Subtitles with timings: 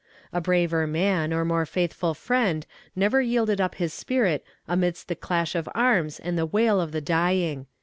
[0.33, 2.65] A braver man or more faithful friend
[2.95, 7.01] never yielded up his spirit amidst the clash of arms and the wail of the
[7.01, 7.67] dying."